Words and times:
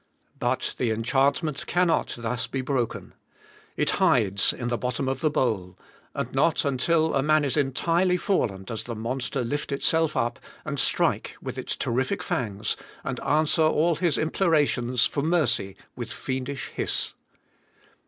But 0.39 0.73
the 0.79 0.89
enchantment 0.89 1.67
cannot 1.67 2.15
thus 2.17 2.47
be 2.47 2.61
broken. 2.61 3.13
It 3.77 3.91
hides 4.01 4.51
in 4.51 4.69
the 4.69 4.77
bottom 4.79 5.07
of 5.07 5.19
the 5.21 5.29
bowl; 5.29 5.77
and 6.15 6.33
not 6.33 6.65
until 6.65 7.13
a 7.13 7.21
man 7.21 7.45
is 7.45 7.55
entirely 7.55 8.17
fallen 8.17 8.63
does 8.63 8.85
the 8.85 8.95
monster 8.95 9.43
lift 9.43 9.71
itself 9.71 10.17
up, 10.17 10.39
and 10.65 10.79
strike 10.79 11.35
with 11.39 11.59
its 11.59 11.75
terrific 11.75 12.23
fangs, 12.23 12.75
and 13.03 13.19
answer 13.19 13.61
all 13.61 13.93
his 13.93 14.17
implorations 14.17 15.07
for 15.07 15.21
mercy 15.21 15.75
with 15.95 16.11
fiendish 16.11 16.69
hiss. 16.69 17.13